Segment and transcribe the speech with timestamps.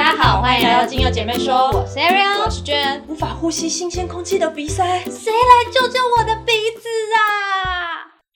[0.00, 3.04] 大家好，欢迎来到金友姐妹说，我是 Ariel，我是娟。
[3.06, 6.88] 无法呼吸新鲜空气的鼻塞，谁来救救我的鼻子
[7.18, 7.49] 啊？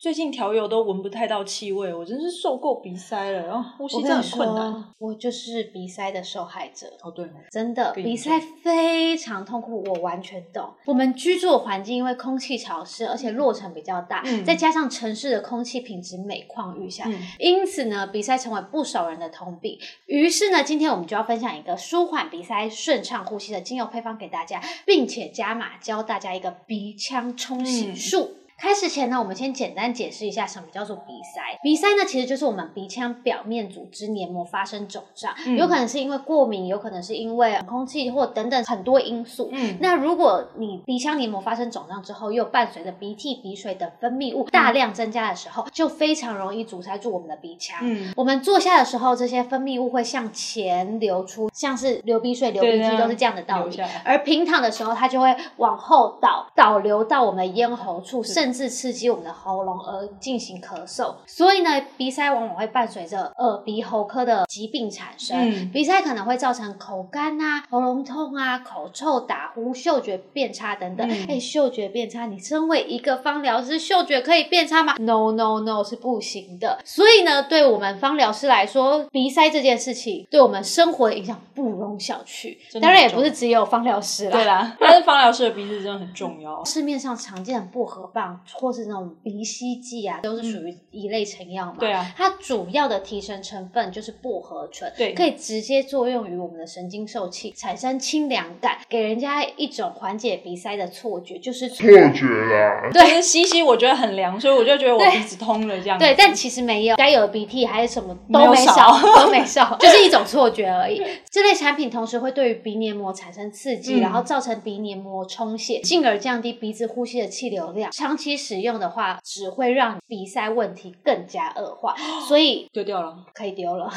[0.04, 6.87] 最近调油都闻不太到气味，我真是受够鼻塞了，然后呼吸真的很困难。，我就是鼻塞的受害者。
[7.00, 10.69] 哦，对哦，真的，鼻塞非常痛苦，我完全懂。
[10.84, 19.79] 我们居住的环境因为空气潮湿，而且落尘比较大，嗯再加上城市的空气品质每况愈下，嗯因此呢，鼻塞成为不少人的通病。
[20.05, 28.34] 于是呢，今天我们就要分享一个舒缓鼻塞、顺畅呼吸的精油配方给大家，并且加码教大家一个鼻腔冲洗嗯术。
[28.57, 31.59] 开始前呢，我们先简单解释一下什么叫做鼻塞。
[31.63, 39.51] 鼻塞呢，其实就是我们鼻腔表面组织黏膜发生肿胀，嗯有可能是因为过敏，有可能是因为空气或等等很多因素。
[39.53, 47.79] 嗯，那如果你鼻腔黏膜发生肿胀之后，又伴随着鼻涕、鼻水等分泌物大量增加的时候，就非常容易阻塞住我们的鼻腔。
[47.83, 53.77] 嗯我们坐下的时候，这些分泌物会向前流出，像是流鼻水、流鼻涕都是这样的道理。
[54.05, 61.14] 而平躺的时候，它就会往后倒，导流到我们的咽喉处，甚至刺激我们的喉咙而进行咳嗽。
[61.26, 65.37] 所以呢，鼻塞往往会伴随着耳鼻喉科的疾病产生。
[65.38, 71.09] 嗯鼻塞可能会造成口干啊、喉咙痛啊、口臭、打呼、嗅觉变差等等。
[71.10, 76.78] 哎、嗯嗅觉变差，你身为一个芳疗师，嗅觉可以变差吗？No No No，是不行的。
[76.84, 82.56] 所以呢，对我们芳疗师来说，鼻塞这件事情对我们生活的影响不容小觑。
[82.81, 84.32] 当然也不是只有芳疗师啦。
[84.32, 86.62] 对啦，但是芳疗师的鼻子真的很重要。
[86.65, 91.77] 市面上常见的薄荷棒或是那种鼻吸剂啊，都是属于一类成药嘛。
[91.78, 102.91] 对啊，它主要的提神成分就是薄荷醇，对可以直接作用于我们的神经受气，产生清凉感，给人家一种缓解鼻塞的错觉，就是错错觉啦。
[102.93, 106.05] 就是吸吸，我觉得很凉，所以我就觉得我对鼻子通了这样子。
[106.05, 111.03] 对，但其实没有，该有的鼻涕还是什么都没少，少都没少，就是一种错觉而已。
[111.31, 117.91] 这类产品同时会对于鼻黏膜产生刺激，嗯然后造成鼻黏膜充血，进而降低鼻子呼吸的气流量。
[117.91, 121.95] 长期使用的话，只会让鼻塞问题更加恶化，
[122.29, 123.27] 所以 丢掉了。
[123.35, 123.93] 可以丢了。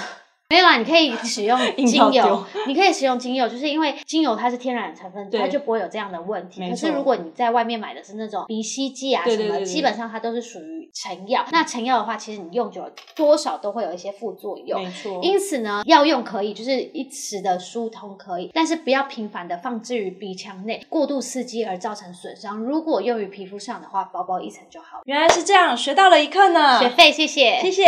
[0.49, 6.61] 没有啊，你可以使用 精油，你可以使用精油，就是因为精油它是天然成分，它就不会有这样的问题。
[6.69, 11.45] 可是如果你在外面买的是那种鼻吸剂啊什么，对对对对基本上它都是属于成药。
[11.51, 14.81] 那成药的话，其实你用久了多少都会有一些副作用。
[14.81, 22.57] 没错，因此呢，药用可以，就是一时的疏通可以，但是不要频繁的放置于鼻腔内，过度刺激而造成损伤。
[22.59, 25.01] 如果用于皮肤上的话，薄薄一层就好。
[25.03, 26.79] 原来是这样，学到了一课呢。
[26.79, 27.85] 学费谢谢，谢谢。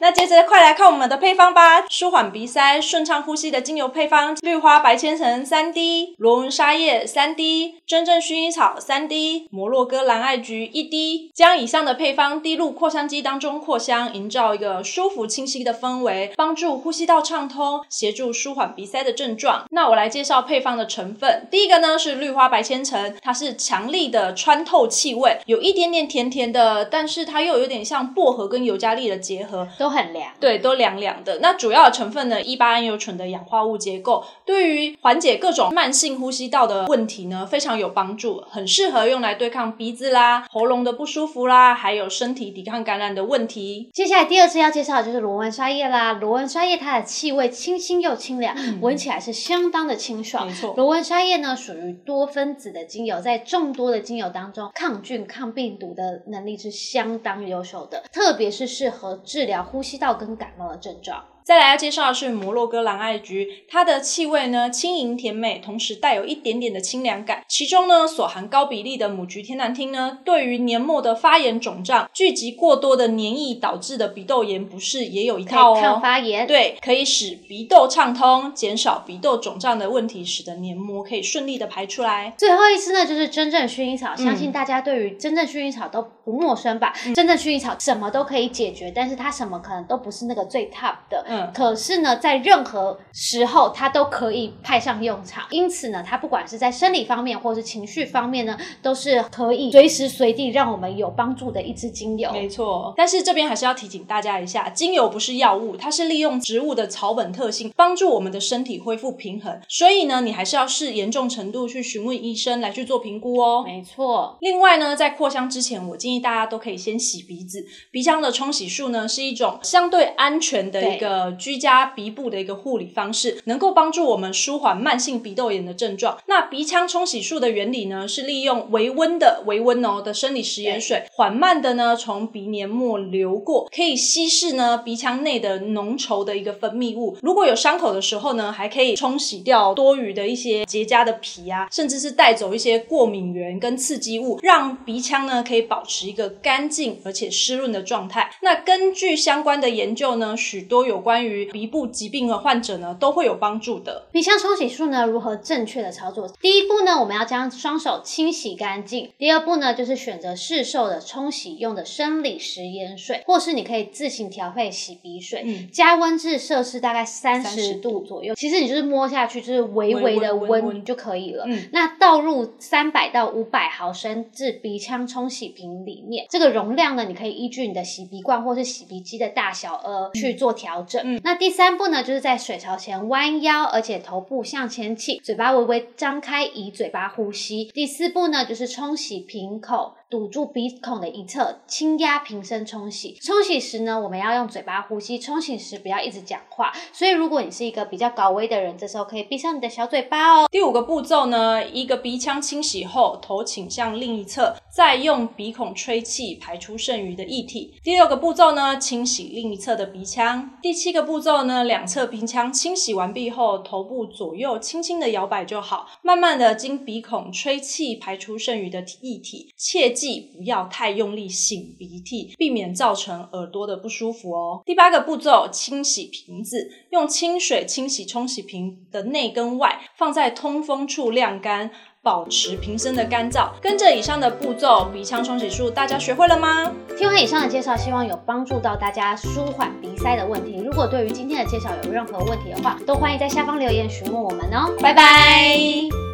[0.00, 11.32] 那接着快来看我们的配方吧，舒缓鼻塞、顺畅呼吸的精油配方：绿花白千层三滴，罗纹沙叶三滴，真正薰衣草三滴，摩洛哥蓝艾菊一滴。
[11.34, 19.64] 将以上的配方滴入扩香机当中扩香，营造一个舒服清晰的氛围，帮助呼吸道畅通，协助舒缓鼻塞的症状。
[19.72, 30.30] 那我来介绍配方的成分，第一个呢是绿花白千层，它是强力的穿透气味，有一点点甜甜的，但是它又有点像薄荷跟尤加利的结合，都很凉。
[30.38, 31.40] 对，都凉凉的。
[31.40, 43.90] 那主要的成分呢，一八胺油醇的氧化物结构，对于缓解各种慢性呼吸道的问题呢，非常有帮助，很适合用来对抗鼻子啦、喉咙的不舒服啦，还有身体抵抗感染的问题。
[43.92, 46.12] 接下来第二次要介绍的就是罗纹沙叶啦。
[46.12, 50.46] 罗纹沙叶它的气味清新又清凉，闻起来是相当的清爽。
[50.46, 61.24] 没错罗纹沙叶呢属于多分子的精油，在众多的精油当中，抗菌、抗病毒的能力是相当优秀的，特别是适合治疗呼吸道跟感冒的症状。
[61.48, 67.42] 再来要介绍的是摩洛哥蓝艾菊，它的气味呢轻盈甜美，同时带有一点点的清凉感。
[67.48, 75.78] 其中呢所含高比例的母菊天南汀呢，对于年末的发炎肿胀、聚集过多的黏液导致的鼻窦炎不适也有一套哦。
[75.78, 82.34] 以抗发炎，对，可以使鼻窦畅通，减少鼻窦肿胀的问题，使得黏膜可以顺利的排出来。
[82.36, 84.12] 最后一支呢，就是真正薰衣草。
[84.18, 86.92] 嗯相信大家对于真正薰衣草都不陌生吧？
[87.14, 91.24] 真正薰衣草什么都可以解决，但是它什么可能都不是那个最 top 的。
[91.26, 95.44] 嗯可是呢，在任何时候它都可以派上用场。
[95.50, 102.30] 因此呢，它不管是在生理方面或是情绪方面呢，都是可以随时随地让我们有帮助的一支精油。
[102.32, 109.60] 没错，但是这边还是要提醒大家一下，精油不是药物，它是利用植物的草本特性，帮助我们的身体恢复平衡。
[109.68, 113.62] 所以呢，你还是要视严重程度去询问医生来去做评估哦。
[113.64, 117.64] 没错，另外呢，在扩香之前，我建议大家都可以先洗鼻子。
[117.90, 126.18] 鼻腔的冲洗术呢，是一种相对安全的一个居家鼻部的一个护理方式，能够帮助我们舒缓慢性鼻窦炎的症状。
[126.26, 137.16] 那鼻腔冲洗术的原理呢，是利用微温的微温哦的生理食盐水，缓慢的呢从鼻黏膜流过，可以稀释呢鼻腔内的浓稠的一个分泌物。
[137.22, 148.30] 如果有伤口的时候呢，还可以冲洗掉多余的一些结痂的皮啊，甚至是带走一些过敏源跟刺激物，让鼻腔呢可以保持一个干净而且湿润的状态。
[148.42, 154.06] 那根据相关的研究呢，许多有关于鼻部疾病的患者呢都会有帮助的。
[154.12, 156.28] 鼻腔冲洗术呢，如何正确的操作？
[156.40, 159.10] 第一步呢，我们要将双手清洗干净。
[159.16, 168.34] 第二步呢，就是选择市售的冲洗用的生理食盐水，或是你可以自行调配洗鼻水，嗯加温至摄氏大概三十30度左右。
[168.34, 171.44] 其实你就是摸下去，就是微微的温就可以了。
[171.46, 180.97] 嗯那倒入三百到五百毫升至鼻腔冲洗瓶里面，这个容量呢，你可以依据你的洗鼻罐或是洗鼻机的大小而去做调整。
[181.04, 187.70] 嗯那第三步呢，就是在水槽前弯腰，而且头部向前倾，嘴巴微微张开，以嘴巴呼吸。
[187.74, 189.94] 第四步呢，就是冲洗瓶口。
[190.10, 193.18] 堵住鼻孔的一侧，轻压瓶身冲洗。
[193.20, 196.72] 冲洗时呢，我们要用嘴巴呼吸；冲洗时不要一直讲话。
[196.94, 200.48] 所以，如果你是一个比较高危的人，这时候可以闭上你的小嘴巴哦。
[200.50, 207.74] 第五个步骤呢，一个鼻腔清洗后，头倾向另一侧，再用鼻孔吹气排出剩余的液体。
[207.84, 210.58] 第六个步骤呢，清洗另一侧的鼻腔。
[210.62, 219.52] 第七个步骤呢，两侧鼻腔清洗完毕后，头部左右轻轻的摇摆就好，慢慢的经鼻孔吹气排出剩余的液体。
[219.58, 224.62] 切记不要太用力擤鼻涕，避免造成耳朵的不舒服哦。
[224.64, 231.70] 第八个步骤，清洗瓶子，用清水清洗冲洗瓶的内跟外，放在通风处晾干。
[232.00, 233.50] 保持瓶身的干燥。
[233.60, 236.72] 跟着以上的步骤，鼻腔冲洗术大家学会了吗？
[236.96, 240.62] 听完以上的介绍，希望有帮助到大家舒缓鼻塞的问题。
[240.64, 244.72] 如果对于今天的介绍有任何问题的话，都欢迎在下方留言询问我们哦。
[244.80, 246.07] 拜拜。